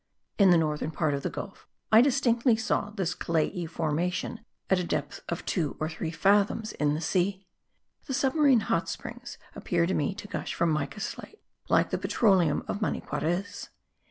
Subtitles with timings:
[0.39, 4.83] In the northern part of the gulf I distinctly saw this clayey formation at the
[4.83, 7.45] depth of two or three fathoms in the sea.
[8.07, 12.65] The submarine hot springs appeared to me to gush from mica slate like the petroleum
[12.67, 13.69] of Maniquarez.